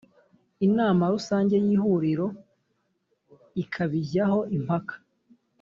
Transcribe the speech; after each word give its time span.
inama 0.67 1.03
rusange 1.13 1.55
y’ 1.65 1.67
ihuriro 1.75 2.27
ikabijyaho 3.63 4.39
impaka. 4.57 4.95